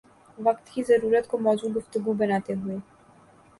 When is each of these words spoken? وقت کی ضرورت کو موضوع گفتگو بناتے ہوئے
وقت 0.37 0.69
کی 0.73 0.83
ضرورت 0.83 1.27
کو 1.27 1.37
موضوع 1.39 1.69
گفتگو 1.75 2.13
بناتے 2.15 2.53
ہوئے 2.53 2.77